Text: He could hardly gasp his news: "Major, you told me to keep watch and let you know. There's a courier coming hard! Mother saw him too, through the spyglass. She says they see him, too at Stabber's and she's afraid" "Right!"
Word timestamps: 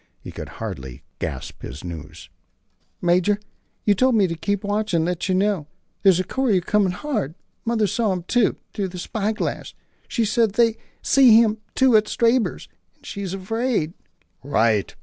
He 0.19 0.31
could 0.31 0.49
hardly 0.57 1.03
gasp 1.19 1.61
his 1.61 1.83
news: 1.83 2.27
"Major, 3.03 3.39
you 3.85 3.93
told 3.93 4.15
me 4.15 4.25
to 4.25 4.33
keep 4.33 4.63
watch 4.63 4.95
and 4.95 5.05
let 5.05 5.29
you 5.29 5.35
know. 5.35 5.67
There's 6.01 6.19
a 6.19 6.23
courier 6.23 6.59
coming 6.59 6.91
hard! 6.93 7.35
Mother 7.65 7.85
saw 7.85 8.11
him 8.11 8.23
too, 8.23 8.55
through 8.73 8.87
the 8.87 8.97
spyglass. 8.97 9.75
She 10.07 10.25
says 10.25 10.53
they 10.53 10.77
see 11.03 11.39
him, 11.39 11.59
too 11.75 11.95
at 11.95 12.07
Stabber's 12.07 12.67
and 12.95 13.05
she's 13.05 13.35
afraid" 13.35 13.93
"Right!" 14.43 14.95